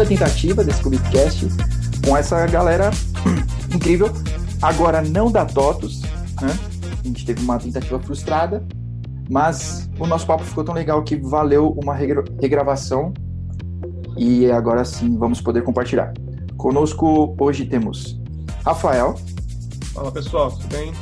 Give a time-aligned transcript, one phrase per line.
[0.00, 1.46] Segunda tentativa desse Clubcast
[2.06, 2.90] com essa galera
[3.74, 4.10] incrível.
[4.62, 6.00] Agora não da TOTUS,
[6.40, 6.58] né?
[6.98, 8.66] A gente teve uma tentativa frustrada,
[9.28, 13.12] mas o nosso papo ficou tão legal que valeu uma regravação
[14.16, 16.14] e agora sim vamos poder compartilhar.
[16.56, 18.18] Conosco hoje temos
[18.64, 19.16] Rafael.
[19.92, 20.92] Fala pessoal, tudo bem?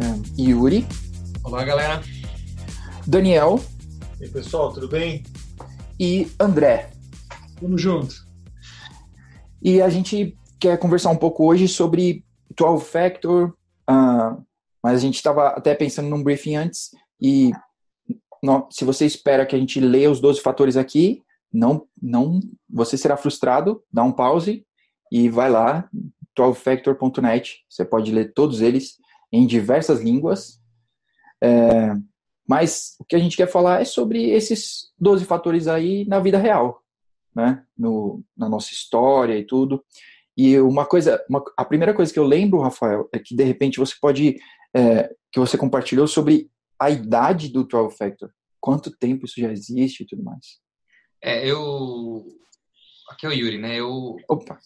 [0.00, 0.84] É, Yuri.
[1.44, 2.02] Olá galera.
[3.06, 3.60] Daniel.
[4.18, 5.22] E aí pessoal, tudo bem?
[6.00, 6.90] E André.
[7.60, 8.31] Tamo junto.
[9.64, 12.24] E a gente quer conversar um pouco hoje sobre
[12.56, 13.54] 12 Factor,
[13.88, 14.42] uh,
[14.82, 17.52] mas a gente estava até pensando num briefing antes e
[18.70, 23.16] se você espera que a gente leia os 12 fatores aqui, não, não, você será
[23.16, 24.66] frustrado, dá um pause
[25.12, 25.88] e vai lá,
[26.36, 28.96] 12factor.net, você pode ler todos eles
[29.30, 30.60] em diversas línguas.
[31.40, 31.94] É,
[32.48, 36.38] mas o que a gente quer falar é sobre esses 12 fatores aí na vida
[36.38, 36.82] real,
[37.34, 37.64] né?
[37.76, 39.84] No, na nossa história e tudo.
[40.36, 43.78] E uma coisa, uma, a primeira coisa que eu lembro, Rafael, é que de repente
[43.78, 44.36] você pode,
[44.74, 48.30] é, que você compartilhou sobre a idade do 12 Factor.
[48.60, 50.60] Quanto tempo isso já existe e tudo mais.
[51.22, 52.24] É, eu.
[53.10, 53.76] Aqui é o Yuri, né?
[53.76, 54.16] Eu.
[54.28, 54.58] Opa!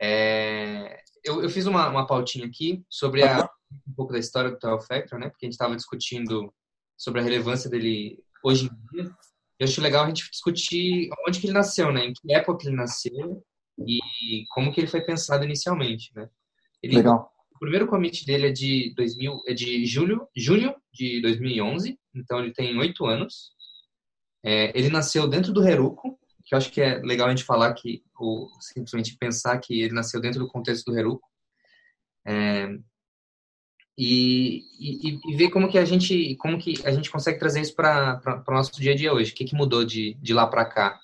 [0.00, 3.48] É, eu, eu fiz uma, uma pautinha aqui sobre a,
[3.86, 5.28] um pouco da história do 12 Factor, né?
[5.28, 6.52] Porque a gente estava discutindo
[6.96, 9.10] sobre a relevância dele hoje em dia.
[9.58, 12.06] Eu acho legal a gente discutir onde que ele nasceu, né?
[12.06, 13.42] Em que época ele nasceu
[13.78, 16.28] e como que ele foi pensado inicialmente, né?
[16.82, 17.30] Ele, legal.
[17.54, 22.52] O primeiro commit dele é de 2000, é de julho, junho de 2011, então ele
[22.52, 23.50] tem oito anos.
[24.44, 27.74] É, ele nasceu dentro do Heruko, que eu acho que é legal a gente falar
[27.74, 31.28] que, ou simplesmente pensar que ele nasceu dentro do contexto do Heruko.
[32.24, 32.68] É,
[34.00, 37.74] e, e, e, ver como que a gente como que a gente consegue trazer isso
[37.74, 39.32] para o nosso dia a dia hoje.
[39.32, 41.00] O que, que mudou de, de lá para cá?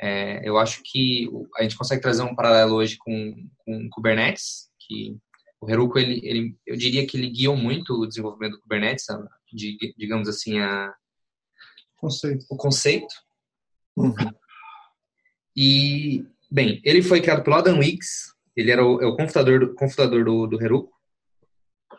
[0.00, 5.16] É, eu acho que a gente consegue trazer um paralelo hoje com, com Kubernetes, que
[5.60, 9.06] o Heroku, ele, ele, eu diria que ele guiou muito o desenvolvimento do Kubernetes,
[9.52, 10.94] de, digamos assim, a,
[11.96, 12.46] conceito.
[12.48, 13.14] o conceito.
[13.96, 14.14] Uhum.
[15.56, 19.74] E, bem, ele foi criado pelo Adam Wicks, ele era o, é o confundador, do,
[19.74, 20.95] confundador do, do Heroku,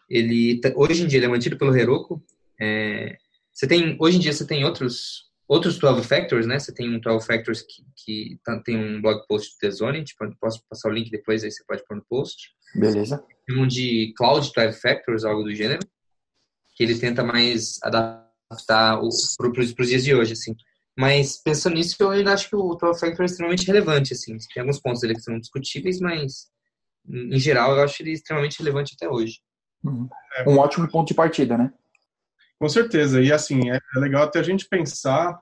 [0.09, 2.23] ele hoje em dia ele é mantido pelo Heroku.
[2.59, 3.18] É,
[3.53, 6.59] você tem hoje em dia você tem outros outros 12 factors, né?
[6.59, 10.25] Você tem um 12 factors que, que tá, tem um blog post do Zone, tipo,
[10.40, 12.50] posso passar o link depois aí você pode pôr no post.
[12.75, 13.23] Beleza.
[13.46, 15.79] Tem um de Cloud 12 factors, algo do gênero,
[16.75, 20.56] que ele tenta mais adaptar para os dias de hoje, assim.
[20.97, 24.35] Mas pensando nisso, eu ainda acho que o 12 factor é extremamente relevante, assim.
[24.53, 26.47] Tem alguns pontos dele que são discutíveis, mas
[27.07, 29.40] em geral eu acho ele extremamente relevante até hoje.
[29.84, 30.10] Uhum.
[30.48, 31.72] Um ótimo ponto de partida, né?
[32.60, 33.22] Com certeza.
[33.22, 35.40] E assim, é, é legal até a gente pensar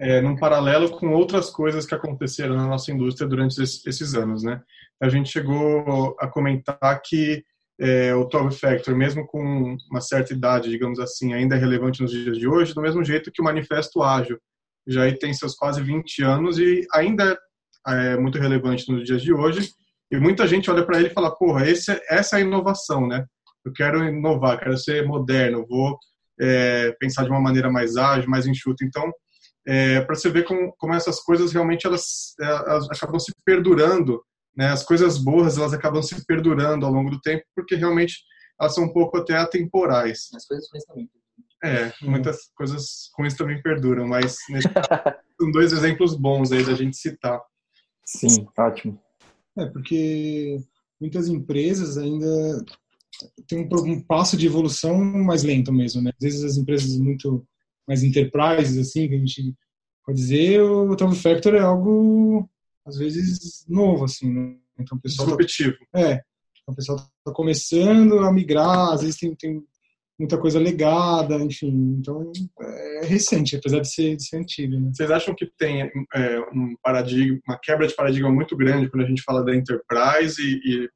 [0.00, 4.42] é, num paralelo com outras coisas que aconteceram na nossa indústria durante esses, esses anos,
[4.42, 4.60] né?
[5.00, 7.44] A gente chegou a comentar que
[7.80, 12.12] é, o 12 Factor, mesmo com uma certa idade, digamos assim, ainda é relevante nos
[12.12, 14.38] dias de hoje, do mesmo jeito que o Manifesto Ágil
[14.86, 17.38] já tem seus quase 20 anos e ainda
[17.86, 19.70] é muito relevante nos dias de hoje.
[20.10, 23.24] E muita gente olha para ele e fala, porra, esse, essa é a inovação, né?
[23.64, 25.98] Eu quero inovar, quero ser moderno, vou
[26.40, 28.84] é, pensar de uma maneira mais ágil, mais enxuta.
[28.84, 29.12] Então,
[29.66, 34.22] é, para você ver como, como essas coisas realmente elas, é, elas acabam se perdurando,
[34.56, 34.68] né?
[34.68, 38.16] As coisas boas elas acabam se perdurando ao longo do tempo, porque realmente
[38.60, 40.28] elas são um pouco até atemporais.
[40.34, 41.10] As coisas ruins também.
[41.64, 44.68] É, muitas coisas ruins também perduram, mas nesse
[45.40, 47.40] são dois exemplos bons aí da gente citar.
[48.04, 49.00] Sim, ótimo.
[49.56, 50.58] É, porque
[51.00, 52.64] muitas empresas ainda
[53.46, 56.10] tem um, um, passo de evolução mais lento mesmo, né?
[56.18, 57.46] Às vezes as empresas muito
[57.86, 59.54] mais enterprises, assim, que a gente
[60.04, 62.48] pode dizer, o Top Factor é algo,
[62.84, 64.56] às vezes, novo, assim, né?
[64.78, 65.76] Então, o pessoal tá Disruptivo.
[65.92, 69.62] Tá, é, então, o pessoal está começando a migrar, às vezes tem, tem
[70.18, 72.30] muita coisa legada, enfim, então
[72.60, 74.78] é recente, apesar de ser, de ser antigo.
[74.78, 74.90] Né?
[74.92, 75.82] Vocês acham que tem
[76.14, 80.40] é, um paradigma, uma quebra de paradigma muito grande quando a gente fala da enterprise
[80.40, 80.90] e, e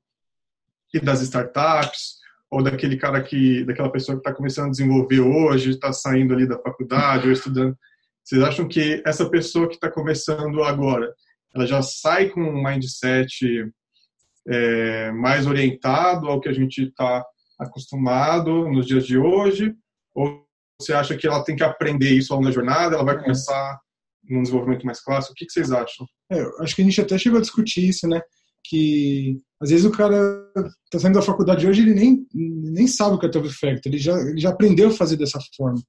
[0.93, 2.17] e das startups,
[2.51, 6.47] ou daquele cara que, daquela pessoa que está começando a desenvolver hoje, está saindo ali
[6.47, 7.77] da faculdade ou estudando.
[8.25, 11.13] Vocês acham que essa pessoa que está começando agora,
[11.55, 13.71] ela já sai com um mindset
[14.49, 17.25] é, mais orientado ao que a gente está
[17.59, 19.75] acostumado nos dias de hoje?
[20.15, 20.45] Ou
[20.81, 22.95] você acha que ela tem que aprender isso ao longo da jornada?
[22.95, 23.79] Ela vai começar
[24.25, 25.33] num desenvolvimento mais clássico?
[25.33, 26.07] O que, que vocês acham?
[26.31, 28.21] É, acho que a gente até chegou a discutir isso, né?
[28.69, 30.51] que às vezes o cara
[30.85, 34.19] está saindo da faculdade hoje ele nem, nem sabe o que é Factor, ele já,
[34.19, 35.81] ele já aprendeu a fazer dessa forma.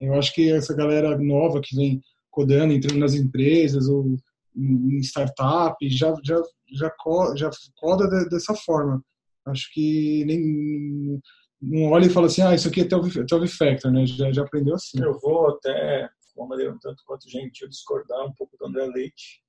[0.00, 2.00] Eu acho que essa galera nova que vem
[2.30, 4.16] codando, entrando nas empresas ou
[4.56, 6.40] em startup, já, já,
[6.72, 6.92] já,
[7.34, 9.02] já coda dessa forma.
[9.46, 11.20] Acho que nem
[11.60, 14.06] não olha e fala assim, ah, isso aqui é Telv Factor, né?
[14.06, 15.02] Já, já aprendeu assim.
[15.02, 18.86] Eu vou até, de uma maneira um tanto quanto gentil, discordar um pouco do André
[18.86, 19.42] Leite.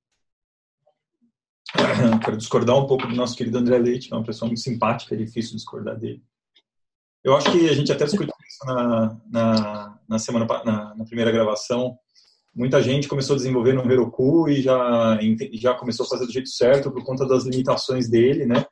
[2.24, 5.18] Quero discordar um pouco do nosso querido André Leite, é uma pessoa muito simpática, é
[5.18, 6.22] difícil discordar dele.
[7.22, 11.30] Eu acho que a gente até discutiu isso na, na, na semana na, na, primeira
[11.30, 11.96] gravação.
[12.54, 15.18] Muita gente começou a desenvolver no Heroku e já,
[15.52, 18.64] já começou a fazer do jeito certo por conta das limitações dele, né?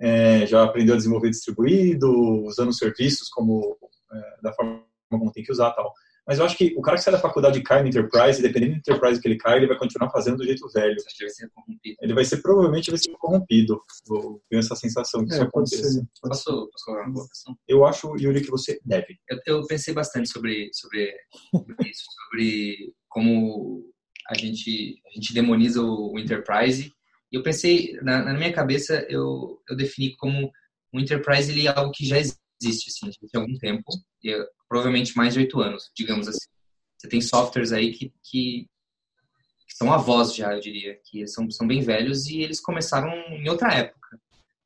[0.00, 2.10] É, já aprendeu a desenvolver distribuído,
[2.44, 3.76] usando serviços como
[4.12, 5.92] é, da forma como tem que usar tal.
[6.26, 8.72] Mas eu acho que o cara que sai da faculdade e cai no Enterprise, dependendo
[8.72, 10.96] do Enterprise que ele cai, ele vai continuar fazendo do jeito velho.
[10.96, 11.96] Acho que vai ser corrompido.
[12.00, 13.80] Ele vai ser, provavelmente, vai ser corrompido.
[14.08, 16.06] Eu tenho essa sensação que é, isso aconteça.
[16.22, 17.56] Posso, posso colocar uma questão?
[17.68, 19.18] Eu acho, Yuri, que você deve.
[19.28, 21.14] Eu, eu pensei bastante sobre, sobre,
[21.50, 23.84] sobre isso, sobre como
[24.28, 26.90] a gente, a gente demoniza o, o Enterprise.
[27.30, 30.50] E eu pensei, na, na, minha cabeça, eu, eu defini como
[30.92, 33.84] o Enterprise ele é algo que já existe, assim, há algum tempo.
[34.74, 36.48] Provavelmente mais de oito anos, digamos assim.
[36.98, 38.66] Você tem softwares aí que, que,
[39.68, 43.48] que, são avós já, eu diria, que são, são bem velhos e eles começaram em
[43.48, 44.20] outra época.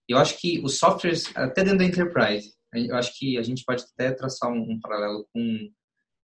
[0.08, 3.84] Eu acho que os softwares, até dentro da Enterprise, eu acho que a gente pode
[3.84, 5.70] até traçar um, um paralelo com,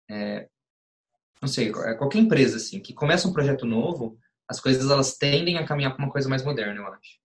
[0.09, 0.49] é,
[1.41, 4.17] não sei, é, qualquer empresa, assim, que começa um projeto novo,
[4.49, 7.19] as coisas elas tendem a caminhar para uma coisa mais moderna, eu acho.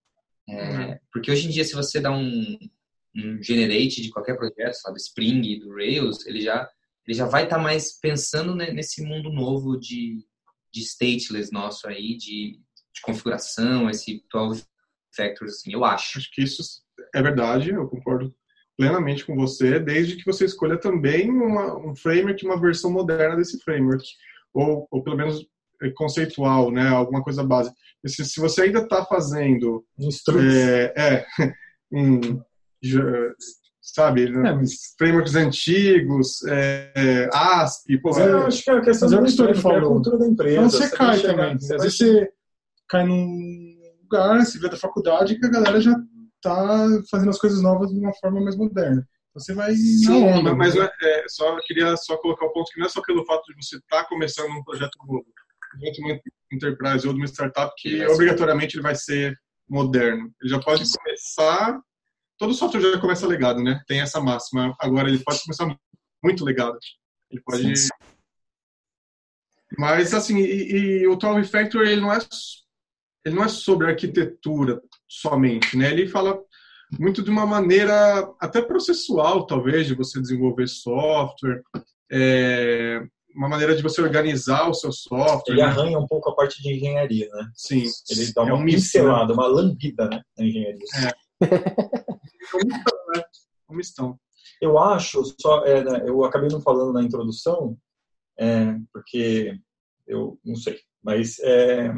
[0.49, 0.97] É, uhum.
[1.13, 2.57] Porque hoje em dia, se você dá um,
[3.17, 6.69] um generate de qualquer projeto, sabe, Spring, do Rails, ele já
[7.07, 10.25] ele já vai estar tá mais pensando nesse mundo novo de,
[10.73, 12.59] de stateless nosso aí, de,
[12.93, 14.65] de configuração, esse 12
[15.15, 16.17] factors, assim, eu acho.
[16.17, 16.61] Acho que isso
[17.15, 18.35] é verdade, eu concordo
[18.77, 23.57] plenamente com você, desde que você escolha também uma, um framework, uma versão moderna desse
[23.59, 24.05] framework,
[24.53, 25.47] ou, ou pelo menos
[25.95, 27.75] conceitual, né, alguma coisa básica.
[28.05, 29.85] Se, se você ainda está fazendo...
[30.53, 31.53] É, é
[31.91, 32.41] um,
[33.81, 34.57] sabe, é,
[34.97, 39.57] frameworks antigos, é, é, ASP, pô, eu acho que é a questão da história é
[39.57, 40.57] a cultura da empresa.
[40.57, 41.53] Então você, você cai também.
[41.53, 42.29] Às vezes você
[42.87, 45.95] cai num lugar, se vê da faculdade, que a galera já
[46.41, 49.07] tá fazendo as coisas novas de uma forma mais moderna.
[49.33, 50.55] Você vai Sim, na onda.
[50.55, 50.89] Mas né?
[51.01, 53.77] é, só queria só colocar o ponto que não é só pelo fato de você
[53.77, 55.25] estar tá começando um projeto novo,
[55.79, 56.19] de uma
[56.51, 59.37] enterprise ou de uma startup, que obrigatoriamente ele vai ser
[59.69, 60.31] moderno.
[60.41, 61.79] Ele já pode começar
[62.37, 63.81] todo software já começa legado, né?
[63.87, 64.75] Tem essa máxima.
[64.79, 65.75] Agora ele pode começar
[66.23, 66.77] muito legado.
[67.31, 67.75] Ele pode.
[67.75, 67.89] Sim.
[69.77, 72.19] Mas assim, e, e o 12 Factor ele não é
[73.25, 75.91] ele não é sobre arquitetura somente, né?
[75.91, 76.39] Ele fala
[76.97, 81.61] muito de uma maneira até processual, talvez, de você desenvolver software,
[82.09, 83.01] é,
[83.35, 85.55] uma maneira de você organizar o seu software.
[85.55, 85.67] Ele né?
[85.67, 87.49] arranha um pouco a parte de engenharia, né?
[87.53, 87.83] Sim.
[88.09, 90.85] Ele dá uma é um pincelada, uma lambida né, na engenharia.
[91.05, 91.27] É.
[92.51, 93.23] Comistão, né?
[93.67, 94.19] Comistão.
[94.61, 97.77] Eu acho, só, é, né, eu acabei não falando na introdução,
[98.39, 99.59] é, porque
[100.07, 101.93] eu não sei, mas é,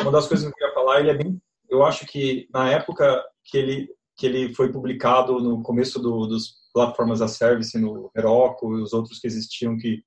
[0.00, 3.22] uma das coisas que eu queria falar, ele é bem, eu acho que na época
[3.44, 8.78] que ele que ele foi publicado no começo do, dos plataformas a service no Heroku
[8.78, 10.04] e os outros que existiam que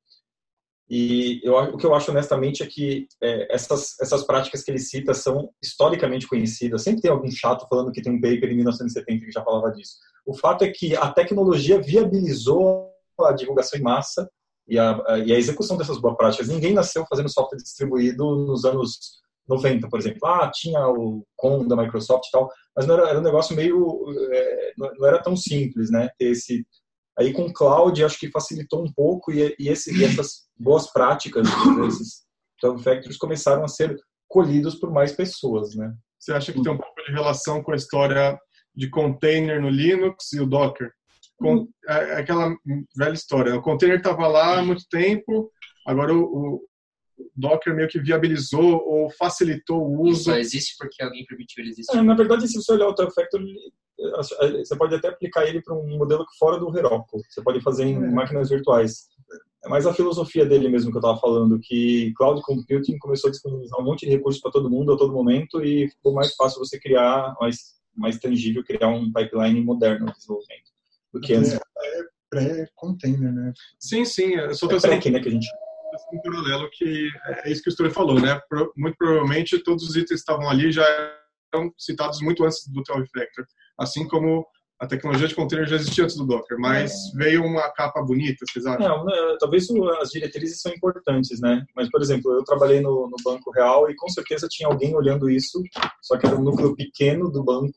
[0.89, 4.79] e eu, o que eu acho honestamente é que é, essas, essas práticas que ele
[4.79, 6.83] cita são historicamente conhecidas.
[6.83, 9.95] Sempre tem algum chato falando que tem um paper em 1970 que já falava disso.
[10.25, 12.89] O fato é que a tecnologia viabilizou
[13.19, 14.29] a divulgação em massa
[14.67, 16.47] e a, e a execução dessas boas práticas.
[16.47, 20.25] Ninguém nasceu fazendo software distribuído nos anos 90, por exemplo.
[20.25, 24.05] Ah, tinha o com da Microsoft e tal, mas não era, era um negócio meio.
[24.31, 26.09] É, não era tão simples, né?
[26.17, 26.65] Ter esse
[27.17, 30.91] Aí com o cloud acho que facilitou um pouco e, e, esse, e essas boas
[30.91, 31.47] práticas,
[31.87, 32.27] esses
[32.59, 33.95] Cloud Factories começaram a ser
[34.27, 35.93] colhidos por mais pessoas, né?
[36.19, 38.37] Você acha que tem um pouco de relação com a história
[38.75, 40.91] de container no Linux e o Docker?
[41.37, 41.69] Com, uhum.
[41.87, 42.55] é, é aquela
[42.95, 43.55] velha história.
[43.55, 45.51] O container estava lá há muito tempo,
[45.85, 46.67] agora o, o,
[47.35, 50.21] Docker meio que viabilizou ou facilitou o uso.
[50.21, 51.97] Isso só existe porque alguém permitiu ele existir.
[51.97, 53.45] É, na verdade, se você olhar o Factory,
[53.97, 57.21] você pode até aplicar ele para um modelo que fora do Heroku.
[57.29, 57.99] Você pode fazer em é.
[57.99, 59.07] máquinas virtuais.
[59.65, 63.31] É mais a filosofia dele mesmo que eu estava falando, que cloud computing começou a
[63.31, 66.59] disponibilizar um monte de recursos para todo mundo a todo momento e ficou mais fácil
[66.59, 70.71] você criar, mais, mais tangível, criar um pipeline moderno de desenvolvimento
[71.13, 71.53] do que antes.
[71.53, 71.59] É
[72.29, 73.53] pré-container, né?
[73.79, 74.35] Sim, sim.
[74.35, 75.47] Eu sou é pré né, que a gente
[76.13, 77.09] um paralelo que
[77.43, 78.39] é isso que o Story falou, né?
[78.75, 80.85] Muito provavelmente todos os itens que estavam ali já
[81.53, 83.45] eram citados muito antes do 12 Factor
[83.77, 84.45] assim como
[84.79, 87.17] a tecnologia de container já existia antes do Docker, mas é.
[87.17, 88.87] veio uma capa bonita, vocês acham?
[88.87, 89.67] Não, não, talvez
[90.01, 91.65] as diretrizes são importantes, né?
[91.75, 95.29] Mas, por exemplo, eu trabalhei no, no, Banco Real e com certeza tinha alguém olhando
[95.29, 95.61] isso,
[96.01, 97.73] só que era um núcleo pequeno do banco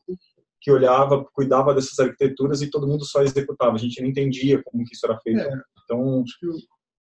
[0.61, 3.75] que olhava, cuidava dessas arquiteturas e todo mundo só executava.
[3.75, 5.39] A gente não entendia como que isso era feito.
[5.39, 5.61] É.
[5.83, 6.47] Então, acho que,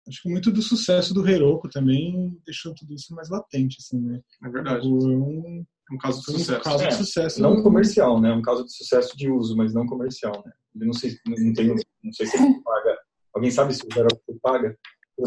[0.09, 4.21] acho que muito do sucesso do Heroku também deixou tudo isso mais latente, assim, né?
[4.45, 4.89] É verdade.
[4.89, 6.61] Um, um caso de sucesso.
[6.61, 7.43] Um caso de sucesso.
[7.43, 8.33] Não comercial, né?
[8.33, 10.53] Um caso de sucesso de uso, mas não comercial, né?
[10.81, 12.99] Eu não sei, não, tenho, não sei se ele paga.
[13.35, 14.77] Alguém sabe se o Heroku paga?
[15.17, 15.27] Eu,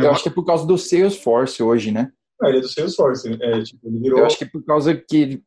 [0.00, 2.12] eu acho que é por causa do Salesforce hoje, né?
[2.40, 3.28] Ah, ele é do Salesforce.
[3.40, 4.20] É, tipo, ele virou...
[4.20, 5.42] Eu acho que é por causa que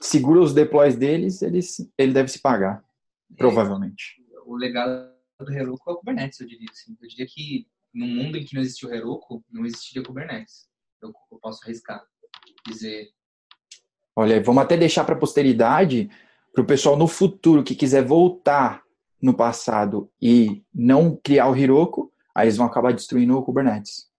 [0.00, 2.84] segura os deploys deles, eles, ele deve se pagar,
[3.36, 4.16] provavelmente.
[4.44, 6.68] O legado do Heroku é o Kubernetes, eu diria.
[6.70, 6.96] Assim.
[7.00, 10.68] Eu diria que no mundo em que não existiu Heroku, não existiria Kubernetes.
[11.02, 12.02] Eu, eu posso arriscar
[12.66, 13.08] dizer
[14.20, 16.10] Olha, vamos até deixar para a posteridade,
[16.52, 18.82] para o pessoal no futuro que quiser voltar
[19.20, 24.10] no passado e não criar o Heroku, aí eles vão acabar destruindo o Kubernetes.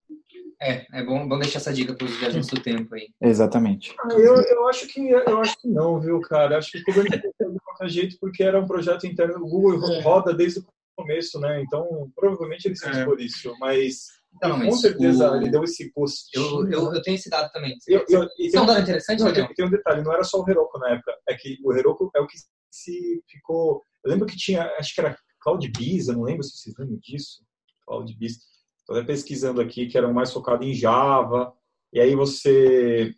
[0.59, 3.09] É, é bom, bom deixar essa dica para os viajantes do tempo aí.
[3.21, 3.93] Exatamente.
[3.99, 6.57] Ah, eu, eu, acho que, eu acho que não, viu, cara?
[6.57, 9.75] Acho que o Kubernetes é de qualquer jeito porque era um projeto interno do Google
[9.93, 10.65] e roda desde o
[10.97, 11.61] começo, né?
[11.61, 13.05] Então, provavelmente eles fez é.
[13.05, 15.35] por isso, mas então, com certeza o...
[15.35, 16.29] ele deu esse post.
[16.33, 17.77] Eu, eu, eu, tenho esse dado também.
[17.87, 20.41] Eu, eu, Isso é um dado interessante, não, tem, tem, um detalhe, não era só
[20.41, 21.13] o Heroku na época.
[21.27, 22.37] É que o Heroku é o que
[22.71, 23.83] se ficou.
[24.03, 27.43] Eu lembro que tinha, acho que era CloudBees, eu não lembro se vocês lembram disso.
[27.85, 28.39] CloudBees.
[28.79, 31.53] Estou até pesquisando aqui, que era mais focado em Java.
[31.93, 33.13] E aí você.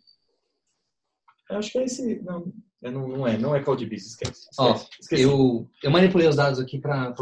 [1.48, 2.22] Eu acho que é esse.
[2.22, 2.52] Não,
[2.82, 4.48] não, não é, não é CloudBees, esquece.
[4.50, 5.22] esquece, Ó, esquece.
[5.22, 7.14] Eu, eu manipulei os dados aqui para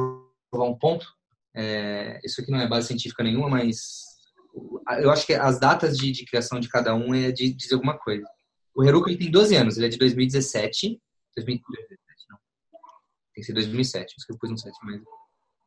[0.50, 1.06] provar um ponto.
[1.54, 4.02] É, isso aqui não é base científica nenhuma, mas
[5.00, 7.98] eu acho que as datas de, de criação de cada um é de dizer alguma
[7.98, 8.26] coisa.
[8.74, 11.00] O Heroku ele tem 12 anos, ele é de 2017.
[11.36, 12.38] 2017 não.
[13.34, 15.00] Tem que ser 2007, isso que eu pus no 7, mas,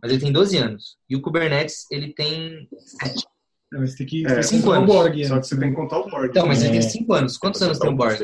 [0.01, 0.97] mas ele tem 12 anos.
[1.09, 2.67] E o Kubernetes, ele tem
[3.01, 3.25] 7.
[3.71, 4.87] Não, mas tem que é, 5 anos.
[4.87, 6.29] Borg, só que você tem que contar o Borg.
[6.29, 7.37] Então, mas ele tem 5 anos.
[7.37, 8.17] Quantos anos tem o Borg?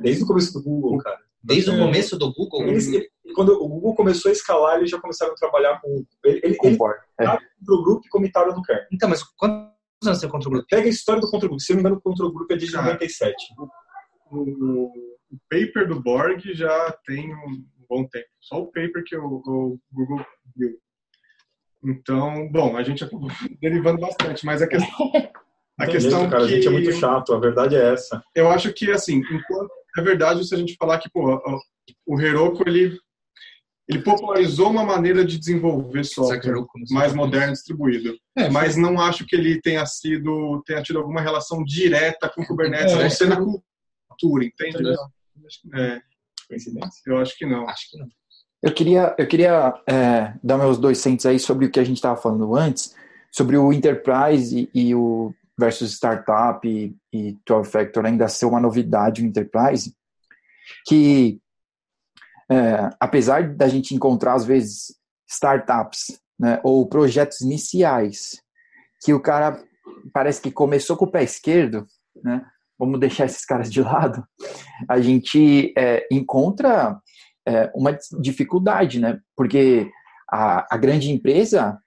[0.00, 1.20] Desde o começo do Google, cara.
[1.42, 1.78] Desde o é.
[1.78, 2.66] começo do Google?
[2.66, 6.04] Ele, quando o Google começou a escalar, eles já começaram a trabalhar com.
[6.24, 6.78] Ele, ele, ele
[7.20, 7.38] é.
[7.64, 8.86] pro grupo e comentaram no kernel.
[8.92, 9.70] Então, mas quantos
[10.04, 10.66] anos tem o Control Group?
[10.68, 11.60] Pega a história do Control Group.
[11.60, 13.34] Se não me engano, o Control Group é de 97.
[14.30, 14.92] O, o,
[15.48, 18.26] paper do Borg já tem um bom tempo.
[18.40, 20.24] Só o paper que o, o Google
[20.56, 20.78] viu.
[21.84, 23.28] Então, bom, a gente acabou
[23.62, 25.12] derivando bastante, mas a questão.
[25.78, 26.52] A questão cara, que...
[26.52, 28.20] a gente é muito chato, a verdade é essa.
[28.34, 31.40] Eu acho que, assim, enquanto é verdade se a gente falar que pô,
[32.06, 32.98] o Heroku ele
[33.88, 38.14] ele popularizou uma maneira de desenvolver software mais moderno distribuído.
[38.36, 42.92] É, mas não acho que ele tenha sido tenha tido alguma relação direta com Kubernetes,
[42.92, 44.94] é, a não ser na cultura, entende?
[45.74, 46.00] É.
[46.48, 47.02] Coincidência?
[47.06, 47.68] Eu acho que não.
[47.68, 48.06] Acho que não.
[48.62, 51.98] Eu queria, eu queria é, dar meus dois centos aí sobre o que a gente
[51.98, 52.94] estava falando antes,
[53.30, 58.60] sobre o enterprise e, e o versus startup e, e 12 Factor ainda ser uma
[58.60, 59.92] novidade no enterprise,
[60.86, 61.40] que
[62.50, 64.96] é, apesar da gente encontrar às vezes
[65.28, 68.40] startups né, ou projetos iniciais
[69.02, 69.62] que o cara
[70.12, 71.86] parece que começou com o pé esquerdo,
[72.22, 72.44] né,
[72.78, 74.24] vamos deixar esses caras de lado,
[74.88, 76.98] a gente é, encontra
[77.46, 79.90] é, uma dificuldade, né, porque
[80.30, 81.78] a, a grande empresa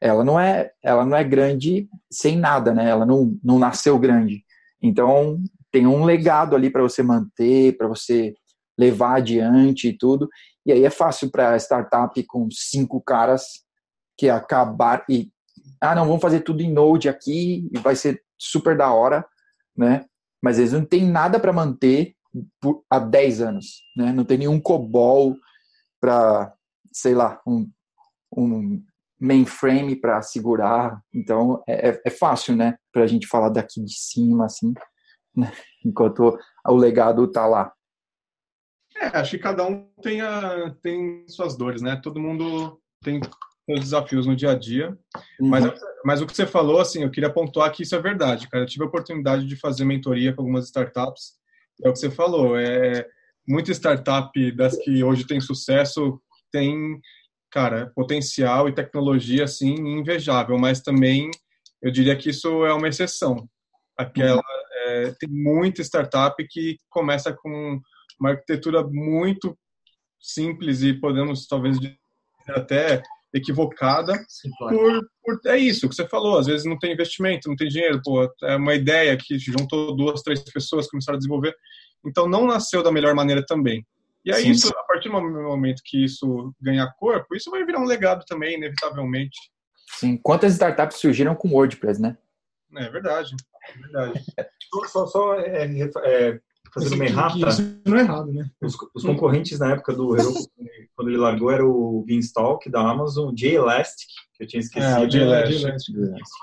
[0.00, 2.88] ela não é ela não é grande sem nada, né?
[2.88, 4.44] Ela não, não nasceu grande.
[4.82, 8.34] Então tem um legado ali para você manter, para você
[8.78, 10.28] levar adiante e tudo.
[10.64, 13.64] E aí é fácil para startup com cinco caras
[14.16, 15.30] que acabar e
[15.80, 19.24] ah não vamos fazer tudo em Node aqui e vai ser super da hora,
[19.76, 20.04] né?
[20.42, 22.14] Mas eles não têm nada para manter
[22.60, 24.12] por, há 10 anos, né?
[24.12, 25.36] Não tem nenhum COBOL
[26.00, 26.52] para
[26.92, 27.68] sei lá um,
[28.36, 28.82] um
[29.20, 31.00] mainframe para segurar.
[31.12, 34.72] Então é, é, é fácil, né, para a gente falar daqui de cima, assim,
[35.36, 35.52] né?
[35.84, 37.72] enquanto o legado está lá.
[38.96, 41.96] É, acho que cada um tem, a, tem suas dores, né?
[42.02, 43.20] Todo mundo tem
[43.64, 44.90] seus desafios no dia a dia.
[45.40, 45.48] Uhum.
[45.48, 45.64] Mas,
[46.04, 48.64] mas o que você falou, assim, eu queria pontuar que isso é verdade, cara.
[48.64, 51.34] Eu tive a oportunidade de fazer mentoria com algumas startups.
[51.84, 53.06] É o que você falou, é
[53.46, 56.20] muita startup das que hoje tem sucesso
[56.50, 57.00] tem
[57.50, 61.30] cara, potencial e tecnologia assim invejável, mas também
[61.82, 63.48] eu diria que isso é uma exceção.
[63.96, 67.80] Aquela é, tem muita startup que começa com
[68.20, 69.56] uma arquitetura muito
[70.20, 71.96] simples e podemos talvez dizer
[72.48, 73.02] até
[73.34, 74.14] equivocada
[74.58, 78.00] por, por, é isso que você falou às vezes não tem investimento não tem dinheiro
[78.02, 81.54] pô, é uma ideia que juntou duas três pessoas começaram a desenvolver
[82.06, 83.86] então não nasceu da melhor maneira também
[84.28, 84.50] E aí, Sim.
[84.50, 88.56] isso, a partir do momento que isso ganhar corpo, isso vai virar um legado também,
[88.56, 89.38] inevitavelmente.
[89.92, 90.18] Sim.
[90.18, 92.18] Quantas startups surgiram com WordPress, né?
[92.76, 93.34] É verdade.
[93.66, 94.22] É verdade.
[94.70, 95.64] Só, só, só é,
[96.04, 96.38] é,
[96.74, 98.50] fazendo uma errata, Isso não é errado, né?
[98.60, 100.46] os, os concorrentes na época do Heroku,
[100.94, 105.04] quando ele largou, era o Beanstalk da Amazon, o JElastic, que eu tinha esquecido.
[105.04, 105.58] É, o JElastic.
[105.58, 105.96] JElastic.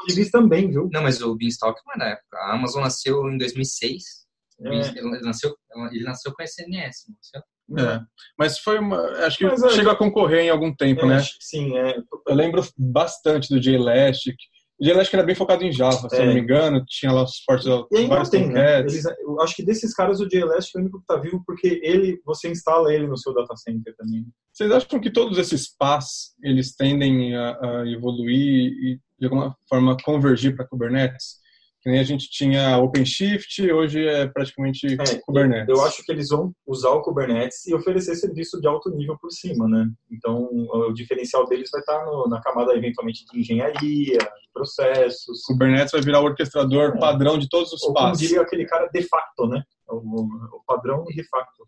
[0.10, 0.89] Eles também, viu?
[0.92, 2.36] Não, mas o Beanstalk não é da época.
[2.36, 4.25] A Amazon nasceu em 2006.
[4.62, 4.98] É.
[4.98, 5.56] Ele, nasceu,
[5.92, 7.44] ele nasceu com a SNS, não nasceu?
[7.77, 8.00] É.
[8.38, 9.00] Mas foi uma.
[9.25, 11.24] Acho que Mas, é, chegou a concorrer em algum tempo, É, né?
[11.39, 11.98] Sim, é.
[12.27, 14.36] Eu lembro bastante do JElastic.
[14.79, 16.22] O JElastic era bem focado em Java, se É.
[16.22, 16.84] eu não me engano.
[16.86, 18.79] Tinha lá os suportes E ainda vários tem, né?
[18.81, 21.79] Eles, eu acho que desses caras o JElastic é o único que tá vivo porque
[21.81, 24.25] ele, você instala ele no seu data center também.
[24.53, 29.95] Vocês acham que todos esses PaaS, eles tendem a, a evoluir e, de alguma forma,
[30.03, 31.45] convergir para Kubernetes?
[31.86, 35.70] Que nem a gente tinha OpenShift, hoje é praticamente É, Kubernetes.
[35.70, 39.30] Eu acho que eles vão usar o Kubernetes e oferecer serviço de alto nível por
[39.30, 39.88] cima, né?
[40.12, 44.18] Então, o diferencial deles vai estar no- na camada, eventualmente, de engenharia,
[44.51, 45.44] processos.
[45.46, 47.00] Kubernetes vai virar o orquestrador É.
[47.00, 48.18] padrão de todos os Ou como PaaS.
[48.18, 49.62] diria aquele cara, de facto, né?
[49.88, 51.65] O, o padrão de facto.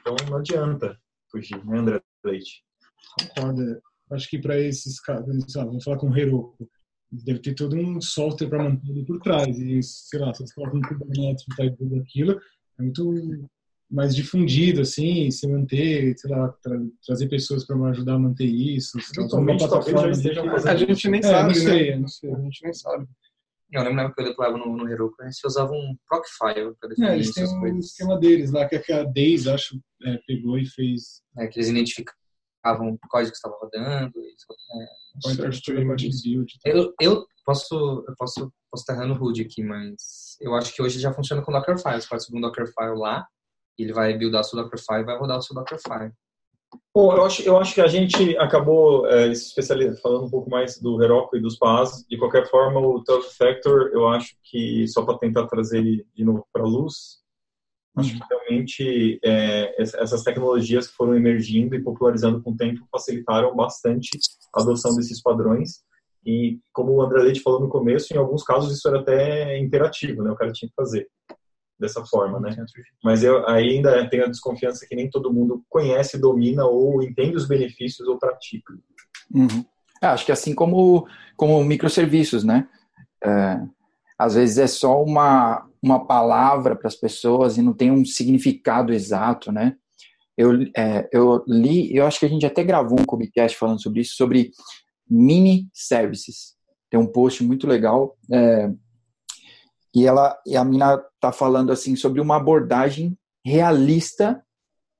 [0.00, 0.98] Então, não adianta
[1.30, 2.64] fugir, né, André Leite?
[3.36, 3.80] Concordo.
[4.10, 6.68] Acho que para esses caras, vamos falar com o Heroku,
[7.12, 9.58] deve ter todo um software para manter ele por trás.
[9.58, 12.40] E, sei lá, se você coloca um Kubernetes por trás tudo aquilo,
[12.78, 13.48] é muito
[13.90, 18.98] mais difundido, assim, se manter, sei lá, tra- trazer pessoas para ajudar a manter isso.
[19.18, 21.70] uma talvez de- fazendo A gente nem É, sabe, não né?
[21.70, 22.32] sei, eu não sei.
[22.34, 23.06] A gente nem sabe.
[23.70, 26.74] Eu lembro na época que eu deployava no, no Heroku, a gente usava um Procfile
[26.78, 27.84] para definir É, eles têm um coisas.
[27.86, 31.68] esquema deles lá, que a Days, acho, é, pegou e fez É, que eles
[32.62, 34.12] identificavam o código que estava rodando.
[36.68, 36.72] é.
[36.72, 41.00] Eu, eu posso eu posso, posso estar errando rude aqui, mas eu acho que hoje
[41.00, 42.00] já funciona com Dockerfile.
[42.00, 43.26] Você pode subir um Dockerfile lá,
[43.78, 46.12] ele vai buildar o seu Dockerfile e vai rodar o seu Dockerfile.
[46.94, 50.48] Bom, eu acho, eu acho que a gente acabou é, se especializando, falando um pouco
[50.48, 52.02] mais do Heroku e dos PaaS.
[52.08, 56.24] De qualquer forma, o Tough Factor, eu acho que, só para tentar trazer ele de
[56.24, 57.21] novo para a luz,
[57.96, 62.86] acho que realmente é, ess- essas tecnologias que foram emergindo e popularizando com o tempo
[62.90, 64.10] facilitaram bastante
[64.54, 65.82] a adoção desses padrões.
[66.24, 70.22] E, como o André Leite falou no começo, em alguns casos isso era até imperativo,
[70.22, 70.30] né?
[70.30, 71.08] O cara tinha que fazer
[71.78, 72.54] dessa forma, né?
[73.02, 77.48] Mas eu ainda tenho a desconfiança que nem todo mundo conhece, domina ou entende os
[77.48, 78.72] benefícios ou pratica.
[79.34, 79.64] Uhum.
[80.00, 82.68] É, acho que assim como, como microserviços, né?
[83.24, 83.60] É,
[84.16, 88.92] às vezes é só uma, uma palavra para as pessoas e não tem um significado
[88.92, 89.74] exato, né?
[90.36, 94.00] Eu, é, eu li, eu acho que a gente até gravou um Kubicast falando sobre
[94.00, 94.50] isso, sobre
[95.08, 96.54] mini services.
[96.88, 98.70] Tem um post muito legal é,
[99.94, 104.42] e ela e a mina tá falando assim sobre uma abordagem realista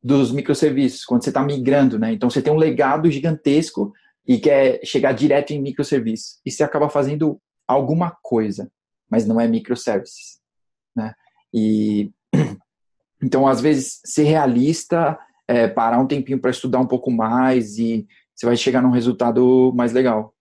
[0.03, 2.13] dos microserviços quando você está migrando, né?
[2.13, 3.93] Então você tem um legado gigantesco
[4.27, 8.71] e quer chegar direto em microserviço e você acaba fazendo alguma coisa,
[9.09, 10.41] mas não é microservices,
[10.95, 11.15] né?
[11.53, 12.13] E
[13.23, 18.07] então às vezes ser realista, é, parar um tempinho para estudar um pouco mais e
[18.35, 20.35] você vai chegar num resultado mais legal.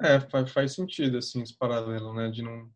[0.00, 2.30] É, faz, faz sentido, assim, esse paralelo, né?
[2.30, 2.68] De não...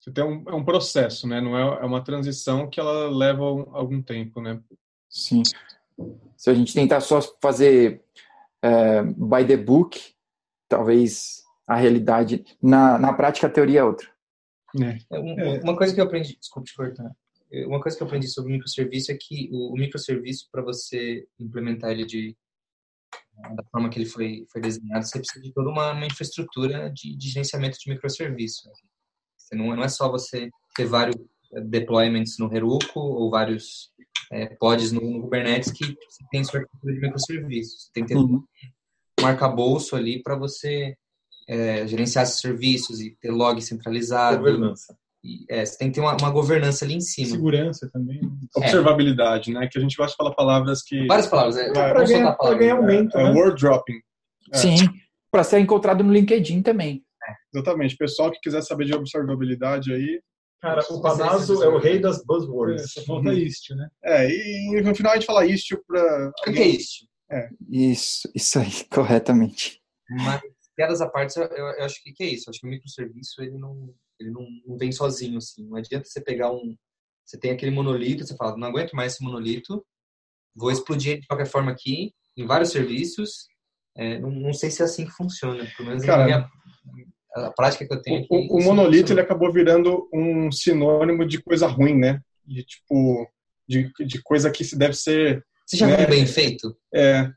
[0.00, 1.40] Você tem um, é um processo, né?
[1.40, 4.60] Não é, é uma transição que ela leva um- algum tempo, né?
[5.08, 5.42] Sim.
[6.36, 8.02] Se a gente tentar só fazer
[8.62, 10.14] é, by the book,
[10.68, 14.08] talvez a realidade, na, na prática a teoria é outra.
[14.84, 15.60] É, um- É.
[15.62, 17.10] Uma coisa que eu aprendi, desculpe te cortar.
[17.52, 21.26] É, Uma coisa que eu aprendi sobre microserviço é que o, o microserviço, para você
[21.38, 22.36] implementar ele de,
[23.54, 27.14] da forma que ele foi, foi desenhado, você precisa de toda uma, uma infraestrutura de,
[27.16, 28.68] de gerenciamento de microserviço.
[29.36, 31.16] Você não, não é só você ter vários
[31.54, 33.92] eh, deployments no Heroku ou vários
[34.32, 37.84] eh, pods no, no Kubernetes que você tem sua arquitetura de microserviços.
[37.84, 38.42] Você tem que ter Uhum.
[39.20, 40.96] um arcabouço ali para você
[41.48, 44.38] eh, gerenciar esses serviços e ter log centralizado.
[44.38, 44.96] Governança.
[45.24, 47.30] E, é, você tem que ter uma, uma governança ali em cima.
[47.30, 48.20] Segurança também.
[48.22, 48.28] né?
[48.54, 49.68] Observabilidade, né?
[49.70, 51.06] Que a gente gosta de falar palavras que...
[51.06, 51.56] Várias palavras.
[51.56, 52.58] É, Vai, Para ganhar, palavra.
[52.58, 53.30] ganhar aumento, É, né?
[53.32, 54.00] word dropping.
[54.52, 54.56] É.
[54.56, 54.76] Sim,
[55.30, 57.02] para ser encontrado no LinkedIn também.
[57.52, 57.96] Exatamente.
[57.96, 60.20] Pessoal que quiser saber de observabilidade aí.
[60.62, 62.92] Cara, o Panazo é o rei das É, buzzwords.
[62.92, 63.88] só falta isso, né?
[64.04, 66.30] É, e no final a gente fala isso para.
[66.48, 67.06] O que é isso?
[67.68, 69.80] Isso, isso aí, corretamente.
[70.08, 70.40] Mas,
[70.76, 72.48] piadas à parte, eu, eu acho que, que é isso.
[72.48, 75.66] Eu acho que o microserviço, ele não, ele não, não vem sozinho, assim.
[75.66, 76.76] Não adianta você pegar um...
[77.24, 79.84] Você tem aquele monolito, você fala, não aguento mais esse monolito,
[80.54, 83.48] vou explodir de qualquer forma aqui, em vários serviços.
[83.96, 85.66] É, não, não sei se é assim que funciona.
[85.76, 86.50] Pelo menos Cara, na minha,
[87.34, 88.28] a prática que eu tenho aqui.
[88.30, 92.20] O, o isso não monolito ele acabou virando um sinônimo de coisa ruim, né?
[92.44, 93.28] De tipo,
[93.68, 95.44] de, de coisa que se deve ser.
[95.66, 96.76] Você já né, viu bem feito?
[96.94, 97.28] É,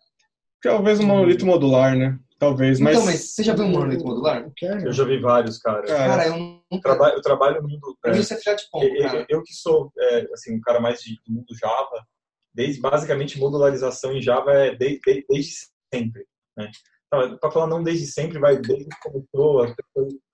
[0.62, 2.17] talvez um monolito modular, né?
[2.39, 2.95] Talvez, mas.
[2.95, 4.49] Então, mas você já viu um monolito modular?
[4.62, 5.86] Eu já vi vários, cara.
[5.86, 6.38] Cara, Cara, eu
[6.71, 6.82] nunca.
[6.82, 7.97] trabalho, eu trabalho no mundo.
[8.02, 9.25] Pra é, mim isso é filha de pombo, eu, cara.
[9.30, 12.08] eu- que sou é, assim um cara mais de, do mundo Java,
[12.54, 15.54] desde basicamente modularização em Java é de- de- desde
[15.93, 16.25] sempre,
[16.58, 16.71] né?
[17.10, 19.84] Para falar não desde sempre, vai desde que começou, até,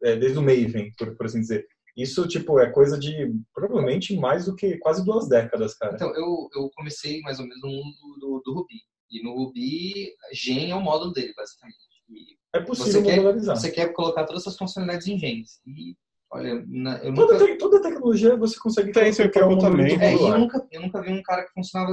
[0.04, 1.66] é, desde o Maven, por, por assim dizer.
[1.98, 5.96] Isso tipo é coisa de provavelmente mais do que quase duas décadas, cara.
[5.96, 8.76] Então, eu, eu comecei mais ou menos no mundo do, do Ruby.
[9.10, 11.85] E no Ruby, Gen é o módulo dele, basicamente.
[12.54, 13.58] É possível você quer- modularizar.
[13.58, 15.60] você quer colocar todas as funcionalidades em Gens.
[15.68, 15.96] E,
[16.32, 17.46] olha, na- eu Toda, nunca...
[17.46, 20.00] te- toda tecnologia você consegue Tem seu campo também.
[20.02, 21.90] É, e eu nunca, eu nunca vi um cara que funcionava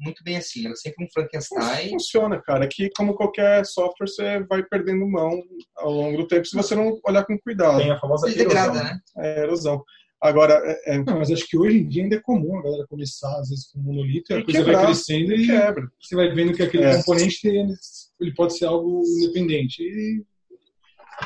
[0.00, 0.66] muito bem assim.
[0.66, 1.90] Era sempre um Frankenstein.
[1.90, 2.66] Funciona, cara.
[2.66, 5.40] Que como qualquer software, você vai perdendo mão
[5.76, 7.78] ao longo do tempo se você não olhar com cuidado.
[7.78, 8.84] Tem a famosa Ele degrada, erosão.
[8.84, 9.00] né?
[9.18, 9.84] É erosão.
[10.20, 12.86] Agora, é, é, Não, mas acho que hoje em dia ainda é comum a galera
[12.88, 14.76] começar, às vezes, com monolito, e a coisa quebrar.
[14.78, 15.88] vai crescendo e quebra.
[16.00, 16.96] você vai vendo que aquele É.
[16.96, 17.74] componente ele,
[18.20, 19.82] ele pode ser algo independente.
[19.82, 20.24] E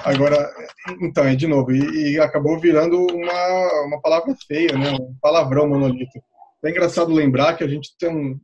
[0.04, 0.48] Agora,
[1.02, 4.92] então, e de novo, e, e acabou virando uma, uma palavra feia, né?
[4.92, 6.16] Um palavrão monolito.
[6.64, 8.38] É engraçado lembrar que a gente tem um,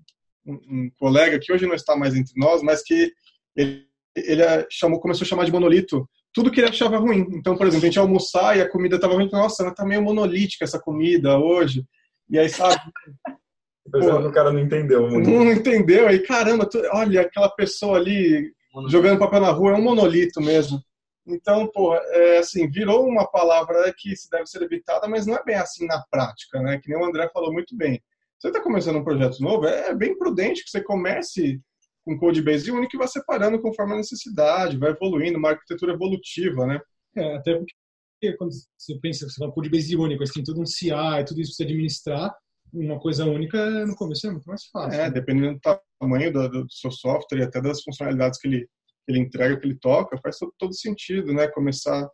[0.45, 3.13] um, um colega que hoje não está mais entre nós, mas que
[3.55, 3.85] ele,
[4.17, 7.27] ele chamou, começou a chamar de monolito tudo que ele achava ruim.
[7.33, 9.87] Então, por exemplo, a gente ia almoçar e a comida estava ruim, nossa, mas tá
[9.87, 11.83] meio monolítica essa comida hoje.
[12.29, 12.77] E aí, sabe,
[13.91, 15.09] Percebe que o cara não entendeu.
[15.09, 15.31] muito.
[15.31, 16.07] não entendeu.
[16.09, 18.53] Aí, caramba, tu- olha, aquela pessoa ali
[18.89, 20.79] jogando papel na rua é um monolito mesmo.
[21.27, 25.43] Então, pô, é assim, virou uma palavra que se deve ser evitada, mas não é
[25.43, 26.79] bem assim na prática, né?
[26.83, 27.99] Que nem o André falou muito bem.
[28.39, 31.59] Você está começando um projeto novo, é bem prudente que você comece
[32.07, 36.65] com code base único e vá separando conforme a necessidade, vai evoluindo, uma arquitetura evolutiva,
[36.65, 36.81] né?
[37.17, 40.67] É, até porque quando você pensa que você vai por base único, assim, tudo um
[40.67, 40.91] CI,
[41.27, 42.33] tudo isso pra você administrar,
[42.73, 45.01] uma coisa única no começo é muito mais fácil.
[45.01, 49.13] É, dependendo do tamanho do, do seu software e até das funcionalidades que ele, que
[49.13, 51.49] ele entrega, que ele toca, faz todo, todo sentido, né?
[51.49, 52.09] Começar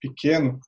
[0.00, 0.60] pequeno.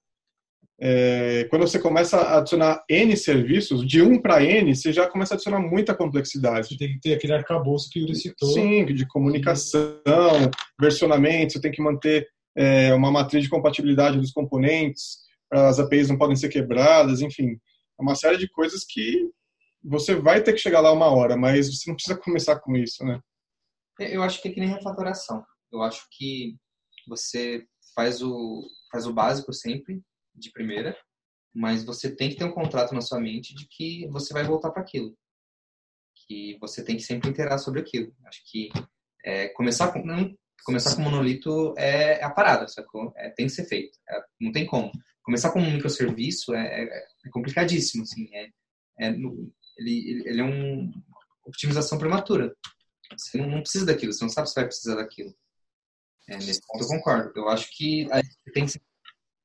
[0.81, 5.35] É, quando você começa a adicionar N serviços, de 1 para N, você já começa
[5.35, 6.69] a adicionar muita complexidade.
[6.69, 8.53] Você tem que ter aquele arcabouço que o Yuri citou.
[8.53, 9.93] Sim, de comunicação,
[10.81, 15.19] versionamento, você tem que manter é, uma matriz de compatibilidade dos componentes,
[15.51, 17.53] as APIs não podem ser quebradas, enfim,
[17.99, 19.29] é uma série de coisas que
[19.83, 23.05] você vai ter que chegar lá uma hora, mas você não precisa começar com isso,
[23.05, 23.21] né?
[23.99, 25.45] Eu acho que é que nem refatoração.
[25.73, 26.57] Eu acho que
[27.07, 30.03] você faz o, faz o básico sempre,
[30.35, 30.97] de primeira,
[31.55, 34.71] mas você tem que ter um contrato na sua mente de que você vai voltar
[34.71, 35.17] para aquilo.
[36.27, 38.15] Que você tem que sempre interar sobre aquilo.
[38.27, 38.71] Acho que
[39.25, 43.13] é, começar com não, começar com monolito é, é a parada, sacou?
[43.17, 43.99] É, tem que ser feito.
[44.09, 44.91] É, não tem como.
[45.23, 48.29] Começar com um microserviço é, é, é complicadíssimo, assim.
[48.35, 48.49] É,
[49.01, 49.09] é
[49.79, 50.93] ele, ele, é uma
[51.47, 52.55] optimização prematura.
[53.17, 55.35] Você não, não precisa daquilo, você não sabe se vai precisar daquilo.
[56.29, 57.33] Nesse ponto eu concordo.
[57.37, 58.81] Eu acho que aí você tem, que-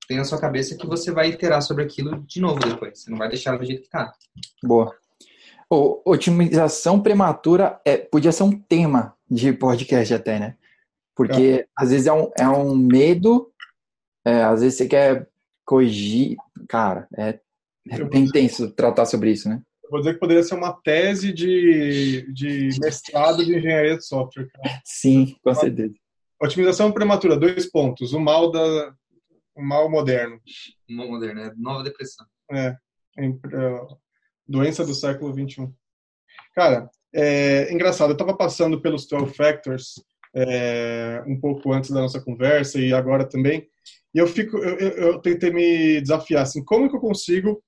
[0.10, 2.98] tem na sua cabeça que você vai iterar sobre aquilo de novo depois.
[2.98, 4.12] Você não vai deixar do jeito que tá.
[4.64, 4.96] Boa.
[5.70, 10.56] Ô, otimização prematura é, podia ser um tema de podcast até, né?
[11.16, 13.52] Porque às vezes é um, é um medo,
[14.26, 15.30] é, às vezes você quer
[15.64, 16.38] corrigir.
[16.68, 17.40] Cara, é,
[17.92, 19.62] é bem tenso tratar sobre isso, né?
[19.84, 24.48] Eu vou dizer que poderia ser uma tese de, de mestrado de engenharia de software.
[24.52, 24.82] cara.
[24.84, 25.94] Sim, com certeza.
[26.42, 28.12] Otimização prematura, dois pontos.
[28.12, 28.96] O mal da
[29.60, 30.40] o mal moderno.
[30.90, 32.26] Uma moderna, é nova depressão.
[32.52, 32.76] É,
[33.20, 33.88] em- é,
[34.48, 35.74] doença do século 21.
[36.56, 39.94] Cara, é engraçado, eu estava passando pelos 12 Factors
[40.36, 43.68] é, um pouco antes da nossa conversa e agora também,
[44.14, 47.64] e eu fico, eu, eu- eu tentei me desafiar, assim, como que eu consigo,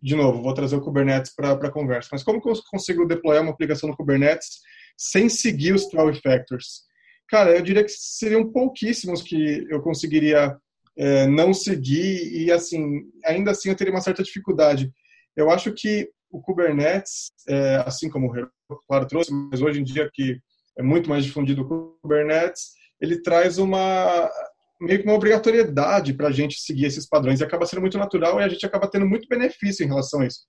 [0.00, 3.42] de novo, vou trazer o Kubernetes para a conversa, mas como que eu consigo deployar
[3.42, 4.60] uma aplicação no Kubernetes
[4.96, 6.82] sem seguir os 12 Factors?
[7.28, 10.56] Cara, eu diria que seriam pouquíssimos que eu conseguiria
[10.96, 14.92] é, não seguir e assim ainda assim eu teria uma certa dificuldade.
[15.36, 18.32] Eu acho que o Kubernetes, é, assim como
[18.68, 20.38] o claro, trouxe, mas hoje em dia que
[20.78, 24.30] é muito mais difundido o Kubernetes, ele traz uma
[24.80, 28.40] meio que uma obrigatoriedade para a gente seguir esses padrões e acaba sendo muito natural
[28.40, 30.40] e a gente acaba tendo muito benefício em relação a isso.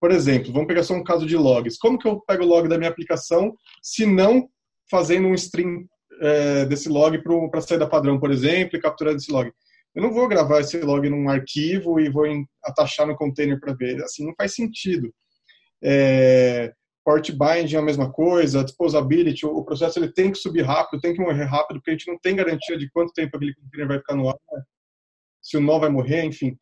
[0.00, 1.78] Por exemplo, vamos pegar só um caso de logs.
[1.78, 4.48] Como que eu pego o log da minha aplicação se não
[4.90, 5.86] fazendo um stream
[6.20, 7.18] é, desse log
[7.50, 9.50] para saída padrão, por exemplo, e capturando esse log?
[9.94, 12.24] Eu não vou gravar esse log num arquivo e vou
[12.64, 14.02] atachar no container para ver.
[14.02, 15.14] Assim, não faz sentido.
[15.82, 16.72] É,
[17.04, 21.12] port binding é a mesma coisa, disposability, o, processo ele tem que subir rápido, tem
[21.12, 23.98] que morrer rápido, porque a gente não tem garantia de quanto tempo aquele container vai
[23.98, 24.36] ficar no ar,
[25.42, 26.56] se o nó vai morrer, enfim.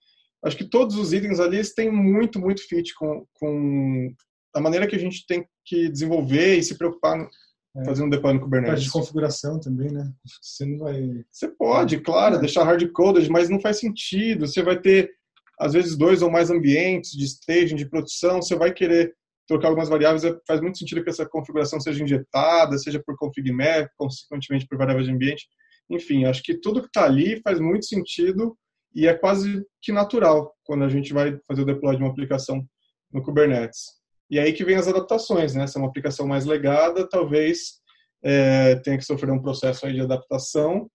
[0.44, 4.12] Acho que todos os itens ali têm muito, muito fit com, com,
[4.54, 7.28] a maneira que a gente tem que desenvolver e se preocupar
[7.76, 7.84] é.
[7.84, 8.74] fazendo um deploy no Kubernetes.
[8.74, 10.12] Parte de configuração também, né?
[10.40, 11.24] Você não vai.
[11.30, 12.38] Você pode, claro, é.
[12.38, 14.46] deixar hard-coded, mas não faz sentido.
[14.46, 15.10] Você vai ter,
[15.58, 18.42] às vezes, dois ou mais ambientes de staging, de produção.
[18.42, 19.14] Você vai querer
[19.46, 20.24] trocar algumas variáveis.
[20.24, 24.78] É, faz muito sentido que essa configuração seja injetada, seja por config map, consequentemente por
[24.78, 25.46] variáveis de ambiente.
[25.90, 28.56] Enfim, acho que tudo que está ali faz muito sentido
[28.94, 32.64] e é quase que natural quando a gente vai fazer o deploy de uma aplicação
[33.10, 34.01] no Kubernetes.
[34.32, 35.66] E aí que vem as adaptações, né?
[35.66, 37.82] Se é uma aplicação mais legada, talvez
[38.24, 40.90] é, tenha que sofrer um processo aí de adaptação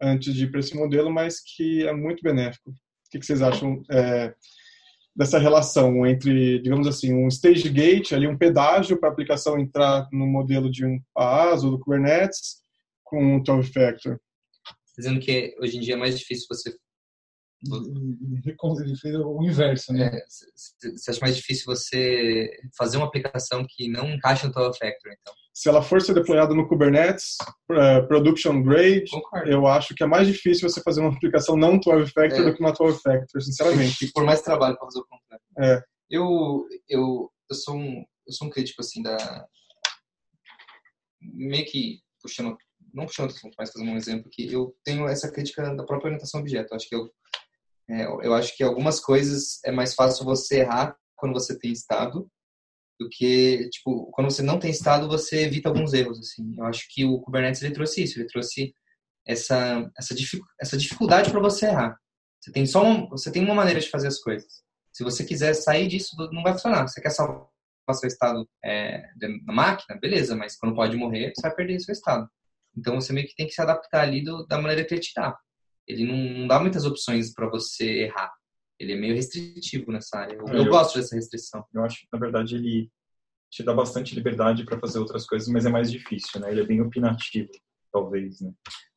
[0.00, 2.70] antes de ir para esse modelo, mas que é muito benéfico.
[2.70, 2.74] O
[3.10, 4.32] que, que vocês acham é,
[5.14, 10.08] dessa relação entre, digamos assim, um stage gate, ali um pedágio para a aplicação entrar
[10.10, 12.62] no modelo de um PaaS ou do Kubernetes
[13.04, 14.18] com um 12 factor?
[14.96, 16.74] Dizendo que hoje em dia é mais difícil você
[17.62, 20.06] ele fez o inverso, né?
[20.06, 20.24] É,
[20.96, 25.34] você acha mais difícil você fazer uma aplicação que não encaixa no 12 Factor, então?
[25.52, 27.36] Se ela for ser deployada no Kubernetes,
[27.70, 29.50] uh, production grade, Concordo.
[29.50, 32.44] eu acho que é mais difícil você fazer uma aplicação não 12 Factor é.
[32.44, 34.06] do que uma 12 Factor, sinceramente.
[34.06, 35.44] E por mais trabalho para fazer o contrário.
[35.58, 35.82] É.
[36.10, 39.46] Eu, eu, eu, sou um, eu sou um crítico, assim, da...
[41.20, 42.56] Meio que puxando
[42.92, 46.74] não puxando mas fazendo um exemplo que eu tenho essa crítica da própria orientação objeto.
[46.74, 47.10] Acho que eu
[47.90, 52.30] é, eu acho que algumas coisas é mais fácil você errar quando você tem estado
[52.98, 56.54] do que, tipo, quando você não tem estado, você evita alguns erros, assim.
[56.56, 58.74] Eu acho que o Kubernetes, ele trouxe isso, ele trouxe
[59.26, 60.14] essa, essa,
[60.60, 61.96] essa dificuldade para você errar.
[62.40, 64.62] Você tem só uma, você tem uma maneira de fazer as coisas.
[64.92, 66.86] Se você quiser sair disso, não vai funcionar.
[66.86, 67.48] Você quer salvar
[67.92, 69.02] seu estado é,
[69.44, 72.28] na máquina, beleza, mas quando pode morrer, você vai perder seu estado.
[72.76, 75.12] Então você meio que tem que se adaptar ali do, da maneira que ele te
[75.14, 75.36] dá
[75.90, 78.32] ele não, não dá muitas opções para você errar.
[78.78, 80.36] Ele é meio restritivo nessa área.
[80.36, 81.64] Eu, eu, eu, gosto dessa restrição.
[81.74, 82.90] Eu acho que, na verdade, ele
[83.50, 86.50] te dá bastante liberdade para fazer outras coisas, mas é mais difícil, né?
[86.50, 87.50] Ele é bem opinativo,
[87.92, 88.52] talvez, né?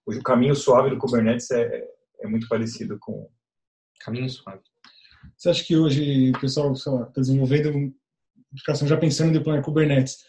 [0.06, 1.84] O caminho suave do Kubernetes é,
[2.22, 3.30] é muito parecido com...
[4.00, 4.62] Caminho suave.
[5.36, 7.92] Você acha que hoje o pessoal está desenvolvendo uma
[8.52, 10.24] aplicação já pensando em deployar Kubernetes,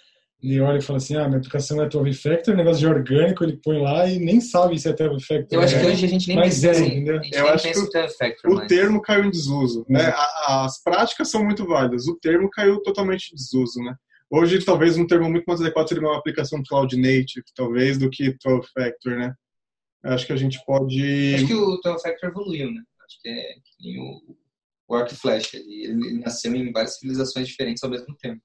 [0.44, 3.56] ele olha e fala assim, ah, minha aplicação é Tove Factor, negócio de orgânico, ele
[3.56, 5.58] põe lá e nem sabe se é Tove Factor.
[5.58, 7.40] Eu acho que hoje a gente nem mas pensa, é?
[7.40, 10.12] Eu acho que o, o termo caiu em desuso, né?
[10.46, 13.94] As práticas são muito válidas, o termo caiu totalmente em desuso, né?
[14.30, 18.36] Hoje, talvez um termo muito mais adequado seria uma aplicação Cloud Native, talvez, do que
[18.44, 19.34] 12 Factor, né?
[20.02, 21.34] Eu acho que a gente pode...
[21.36, 22.82] Acho que o 12 Factor evoluiu, né?
[23.06, 24.36] Acho que é que o,
[24.88, 28.42] o Arc Flash, ele, ele nasceu em várias civilizações diferentes ao mesmo tempo.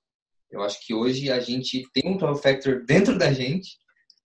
[0.51, 3.77] Eu acho que hoje a gente tem um 12 factor dentro da gente,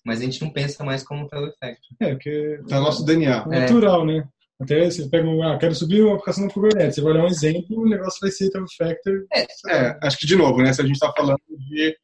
[0.05, 1.97] mas a gente não pensa mais como um 12 factor.
[2.01, 3.45] É, porque tá no nosso DNA.
[3.51, 4.27] É natural, né?
[4.61, 7.29] Até você pega um, ah, quero subir uma aplicação no Kubernetes, você vai olhar um
[7.29, 9.27] exemplo, o negócio vai ser 12 factor.
[9.33, 10.73] É, é, acho que de novo, né?
[10.73, 11.97] Se a gente está falando de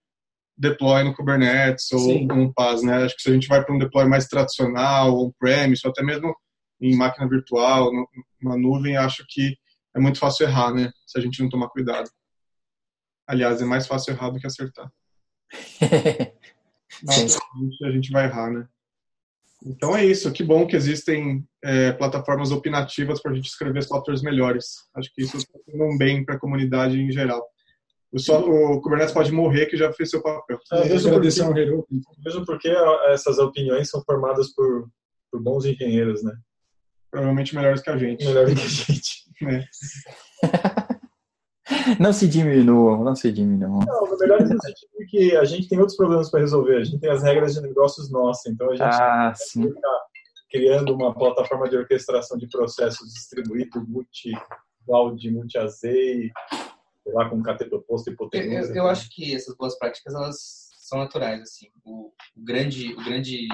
[0.58, 2.28] deploy no Kubernetes ou Sim.
[2.30, 3.04] um PaaS, né?
[3.04, 6.34] Acho que se a gente vai para um deploy mais tradicional, on-premise, ou até mesmo
[6.80, 7.90] em máquina virtual,
[8.42, 9.56] numa nuvem, acho que
[9.96, 10.90] é muito fácil errar, né?
[11.06, 12.10] Se a gente não tomar cuidado.
[13.30, 14.90] Aliás, é mais fácil errar do que acertar.
[17.04, 17.38] Nossa,
[17.84, 18.66] a gente vai errar, né?
[19.64, 20.32] Então é isso.
[20.32, 24.88] Que bom que existem é, plataformas opinativas para a gente escrever softwares melhores.
[24.96, 27.46] Acho que isso está sendo um bem para a comunidade em geral.
[28.10, 30.58] O, só, o, Kubernetes pode morrer que já fez seu papel.
[30.72, 31.64] É, mesmo, porque,
[32.24, 32.68] mesmo porque
[33.10, 34.88] essas opiniões são formadas por,
[35.30, 36.32] por bons engenheiros, né?
[37.12, 38.24] Provavelmente melhores que a gente.
[38.24, 39.20] Melhores que a gente.
[39.42, 39.64] É.
[42.00, 43.84] Não se diminua, não se diminua.
[43.84, 46.76] Não, na verdade, no sentido que a gente tem outros problemas para resolver.
[46.76, 49.72] A gente tem as regras de negócios nossas, então a gente ah, sim.
[50.50, 56.32] criando uma plataforma de orquestração de processos distribuído, multi-cloud, multi-AZ, sei
[57.06, 58.70] lá, com cateto oposto e hipotenusa.
[58.70, 60.36] Eu, eu acho que essas boas práticas, elas
[60.82, 61.68] são naturais, assim.
[61.84, 62.92] O, o grande...
[62.94, 63.48] O grande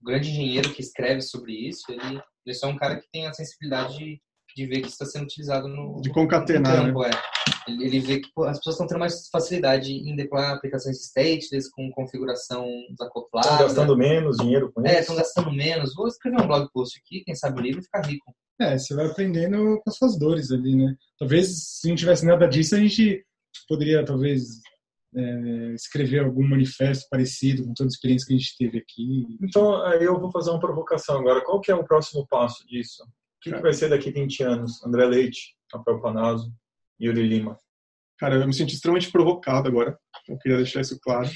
[0.00, 3.26] o grande engenheiro que escreve sobre isso, ele, ele é só um cara que tem
[3.26, 4.20] a sensibilidade
[4.56, 7.10] de ver que está sendo utilizado no de concatenar, no campo, né?
[7.10, 7.70] é.
[7.70, 11.70] Ele, ele, vê que pô, as pessoas estão tendo mais facilidade em deployar aplicações stateless
[11.70, 13.48] com configuração desacoplada.
[13.48, 14.96] Estão gastando menos dinheiro com é, isso.
[14.96, 15.94] É, estão gastando menos.
[15.94, 18.34] Vou escrever um blog post aqui, quem sabe o livro ficar rico.
[18.58, 20.94] É, você vai aprendendo com as suas dores ali, né?
[21.18, 23.22] Talvez se não tivesse nada disso, a gente
[23.68, 24.60] poderia talvez
[25.14, 29.36] é, escrever algum manifesto parecido com toda a experiência que a gente teve aqui.
[29.42, 31.44] Então, aí eu vou fazer uma provocação agora.
[31.44, 33.04] Qual que é o próximo passo disso?
[33.50, 34.84] Que, que vai ser daqui 20 anos?
[34.84, 36.52] André Leite, Rafael Panazzo,
[37.00, 37.58] Yuri Lima.
[38.18, 39.98] Cara, eu me senti extremamente provocado agora.
[40.28, 41.28] Eu queria deixar isso claro.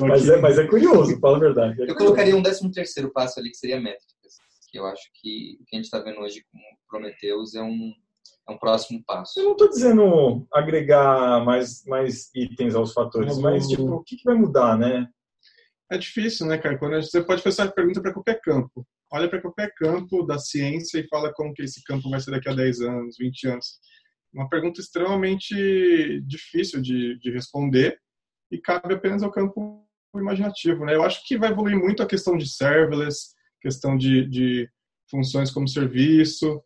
[0.00, 1.82] Mas é, mas, é, curioso, fala a verdade.
[1.82, 4.34] É eu colocaria um 13 terceiro passo ali, que seria métricas.
[4.70, 6.58] Que eu acho que o que a gente está vendo hoje com
[6.88, 7.92] Prometheus é um,
[8.48, 9.38] é um próximo passo.
[9.38, 14.24] Eu não estou dizendo agregar mais, mais itens aos fatores, mas tipo, o que, que
[14.24, 15.06] vai mudar, né?
[15.90, 16.78] É difícil, né, cara?
[16.78, 18.84] Quando você pode fazer essa pergunta para qualquer campo.
[19.12, 22.48] Olha para qualquer campo da ciência e fala como que esse campo vai ser daqui
[22.48, 23.78] a 10 anos, 20 anos.
[24.32, 27.98] Uma pergunta extremamente difícil de, de responder
[28.50, 30.94] e cabe apenas ao campo imaginativo, né?
[30.94, 34.68] Eu acho que vai evoluir muito a questão de serverless, questão de, de
[35.10, 36.62] funções como serviço,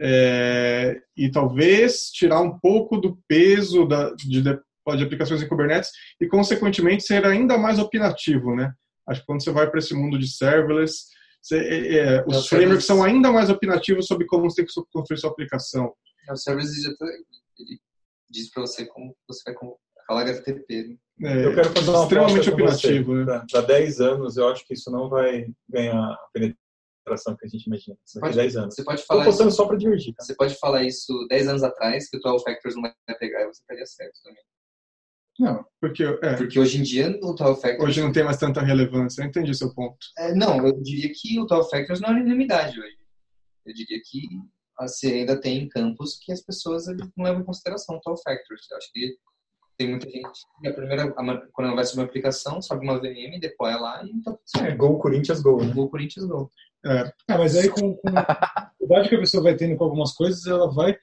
[0.00, 6.26] é, e talvez tirar um pouco do peso da, de, de aplicações em Kubernetes e,
[6.28, 8.72] consequentemente, ser ainda mais opinativo, né?
[9.08, 11.06] Acho que quando você vai para esse mundo de serverless,
[11.42, 14.90] você, é, é os é, frameworks são ainda mais opinativos sobre como você tem que
[14.92, 15.92] construir sua aplicação.
[16.28, 16.76] É, o serverless
[17.58, 17.80] ele
[18.30, 19.54] diz para você como você vai
[20.06, 20.98] falar HTTP.
[21.18, 21.42] Né?
[21.42, 23.14] É, eu quero fazer uma extremamente opinativo.
[23.14, 23.44] Né?
[23.50, 27.66] Para 10 anos, eu acho que isso não vai ganhar a penetração que a gente
[27.66, 27.96] imagina.
[28.16, 28.74] Daqui 10 anos.
[28.74, 30.14] Você pode falar Estou isso, só para divergir.
[30.14, 30.24] Tá?
[30.24, 33.46] Você pode falar isso 10 anos atrás, que o 12 Factors não vai pegar e
[33.46, 34.42] você estaria certo também.
[35.38, 36.34] Não, porque, é.
[36.36, 37.88] porque hoje em dia o 12 Factors...
[37.88, 39.98] Hoje não tem mais tanta relevância, eu entendi seu ponto.
[40.18, 42.98] É, não, eu diria que o 12 Factors não é unanimidade hoje.
[43.64, 44.20] Eu diria que
[44.78, 48.66] você ainda tem campos que as pessoas não levam em consideração o 12 Factors.
[48.70, 49.16] Eu acho que
[49.78, 50.28] tem muita gente
[50.66, 54.32] a primeira, quando ela vai subir uma aplicação, sobe uma VM, deploy lá e tá
[54.32, 54.72] tudo certo.
[54.72, 55.64] É, go Corinthians Go.
[55.64, 55.72] Né?
[55.72, 56.50] Go Corinthians Go.
[56.84, 57.12] É.
[57.28, 60.44] Ah, mas aí com, com a idade que a pessoa vai tendo com algumas coisas,
[60.46, 60.96] ela vai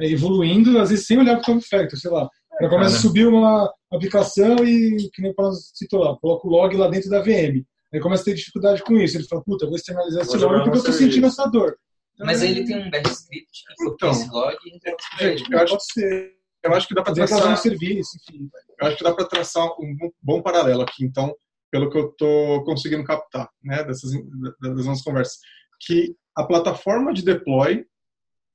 [0.00, 2.28] é, evoluindo, às vezes sem olhar para o Top Factor, sei lá.
[2.62, 6.50] Ela começa a subir uma aplicação e, que nem o Paulo citou lá, coloca o
[6.50, 7.64] log lá dentro da VM.
[7.92, 9.16] Aí começa a ter dificuldade com isso.
[9.16, 11.76] Ele fala, puta, vou externalizar esse log porque eu tô sentindo essa dor.
[12.14, 15.58] Então, mas aí ele tem um bash script que então, esse log e gente, eu
[15.58, 16.32] acho, pode ser.
[16.62, 18.48] Eu acho que dá para traçar um serviço, enfim.
[18.80, 21.34] Eu acho que dá para traçar um bom paralelo aqui, então,
[21.68, 24.12] pelo que eu estou conseguindo captar, né, dessas
[24.60, 25.38] das nossas conversas,
[25.80, 27.84] que a plataforma de deploy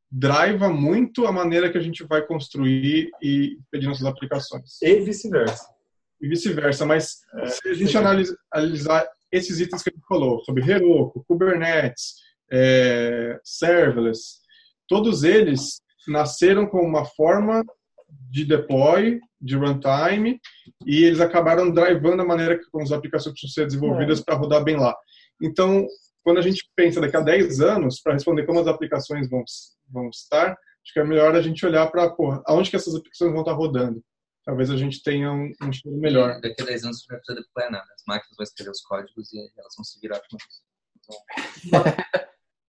[0.10, 4.82] driva muito a maneira que a gente vai construir e pedir nossas aplicações.
[4.82, 5.68] E vice-versa.
[6.22, 10.70] E vice-versa, mas é, se a gente analisar esses itens que a gente falou, sobre
[10.70, 12.16] Heroku, Kubernetes,
[12.52, 14.38] é, serverless,
[14.88, 17.64] todos eles nasceram com uma forma
[18.32, 20.40] de deploy, de runtime,
[20.86, 24.24] e eles acabaram drivando a maneira que as aplicações precisam ser desenvolvidas é.
[24.24, 24.96] para rodar bem lá.
[25.42, 25.86] Então,
[26.28, 29.46] quando a gente pensa daqui a 10 anos, para responder como as aplicações vão,
[29.90, 32.14] vão estar, acho que é melhor a gente olhar para
[32.46, 34.04] aonde que essas aplicações vão estar rodando.
[34.44, 36.38] Talvez a gente tenha um, um estudo melhor.
[36.38, 37.88] E daqui a 10 anos você vai precisar deployar nada.
[37.96, 40.64] As máquinas vão escrever os códigos e elas vão se virar com isso.
[41.00, 41.16] Então,
[41.72, 41.96] elas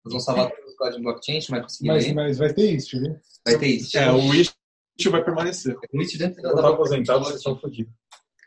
[0.04, 3.16] vão salvar todos os códigos blockchain, vai conseguir mas, mas vai ter isso, viu?
[3.46, 3.96] Vai ter isso.
[3.96, 5.78] É, o Istio vai permanecer.
[5.94, 6.50] O Istio dentro da...
[6.50, 7.94] Eu aposentado, vocês estão fodidos.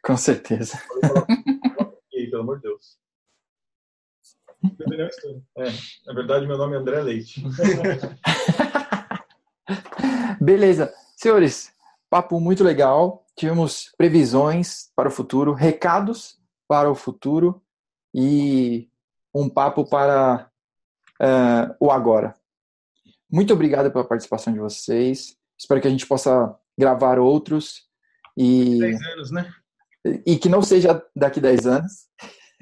[0.04, 0.82] Com certeza.
[2.12, 3.05] E aí, pelo amor de Deus.
[5.58, 5.64] É,
[6.06, 7.42] na verdade, meu nome é André Leite.
[10.40, 10.92] Beleza.
[11.16, 11.72] Senhores,
[12.08, 13.24] papo muito legal.
[13.36, 17.62] Tivemos previsões para o futuro, recados para o futuro
[18.14, 18.88] e
[19.34, 20.48] um papo para
[21.20, 22.34] uh, o agora.
[23.30, 25.36] Muito obrigado pela participação de vocês.
[25.58, 27.86] Espero que a gente possa gravar outros.
[28.36, 29.52] E, 10 anos, né?
[30.24, 31.92] E que não seja daqui 10 anos.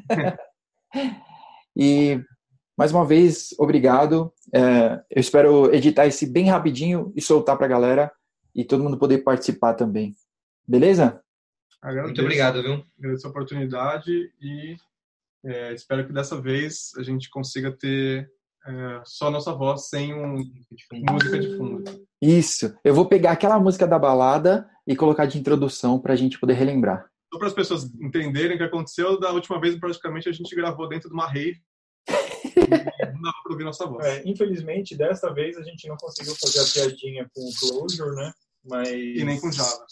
[1.76, 2.20] E
[2.76, 4.32] mais uma vez, obrigado.
[4.52, 8.12] É, eu espero editar esse bem rapidinho e soltar para a galera
[8.54, 10.14] e todo mundo poder participar também.
[10.66, 11.20] Beleza?
[11.82, 12.84] Agradeço, Muito obrigado, viu?
[12.98, 14.76] Agradeço a oportunidade e
[15.44, 18.30] é, espero que dessa vez a gente consiga ter
[18.66, 20.36] é, só nossa voz sem um,
[21.10, 21.84] música de fundo.
[22.22, 22.74] Isso.
[22.82, 26.54] Eu vou pegar aquela música da balada e colocar de introdução para a gente poder
[26.54, 30.54] relembrar só para as pessoas entenderem o que aconteceu, da última vez praticamente a gente
[30.54, 31.60] gravou dentro de uma rave.
[33.20, 34.04] Não para ouvir nossa voz.
[34.04, 38.32] É, infelizmente, dessa vez a gente não conseguiu fazer a piadinha com o Clojure, né?
[38.64, 38.88] Mas...
[38.88, 39.84] E nem com Java.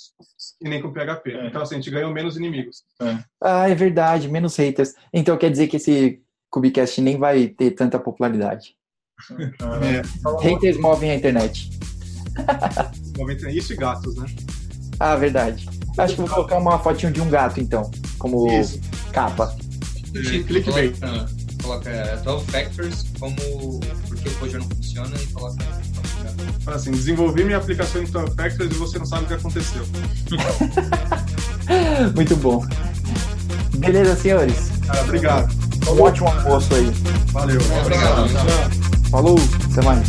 [0.61, 1.33] E nem com PHP.
[1.33, 1.47] É.
[1.47, 2.83] Então, assim, a gente ganhou menos inimigos.
[3.01, 3.19] É.
[3.41, 4.95] Ah, é verdade, menos haters.
[5.13, 8.77] Então quer dizer que esse Cubicast nem vai ter tanta popularidade.
[9.31, 10.03] É.
[10.43, 11.71] Haters movem a internet.
[13.55, 14.27] Isso e gatos, né?
[14.99, 15.67] Ah, verdade.
[15.99, 18.81] Acho que vou colocar uma fotinho de um gato, então, como Isso.
[19.13, 19.55] capa.
[20.47, 20.97] Clickbait.
[21.73, 25.65] Coloca 12 Factors como porque o Cojur não funciona e coloca.
[26.67, 29.87] Assim, desenvolvi minha aplicação em 12 Factors e você não sabe o que aconteceu.
[32.15, 32.63] Muito bom.
[33.79, 34.71] Beleza, senhores?
[34.87, 35.51] Ah, obrigado.
[35.89, 36.93] Um ótimo almoço aí.
[37.29, 37.61] Valeu.
[37.81, 38.29] Obrigado.
[39.11, 39.39] Falou,
[39.71, 40.09] até mais.